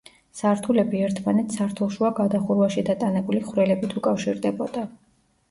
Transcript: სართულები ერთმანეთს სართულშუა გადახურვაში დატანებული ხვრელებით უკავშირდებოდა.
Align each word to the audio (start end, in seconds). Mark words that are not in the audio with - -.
სართულები 0.37 1.01
ერთმანეთს 1.07 1.59
სართულშუა 1.59 2.11
გადახურვაში 2.21 2.85
დატანებული 2.89 3.43
ხვრელებით 3.51 3.95
უკავშირდებოდა. 4.03 4.89